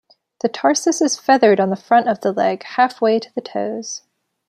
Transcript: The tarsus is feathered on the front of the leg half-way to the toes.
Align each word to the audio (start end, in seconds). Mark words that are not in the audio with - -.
The 0.39 0.49
tarsus 0.49 0.99
is 0.99 1.19
feathered 1.19 1.59
on 1.59 1.69
the 1.69 1.75
front 1.75 2.07
of 2.09 2.21
the 2.21 2.31
leg 2.31 2.63
half-way 2.63 3.19
to 3.19 3.35
the 3.35 3.41
toes. 3.41 4.01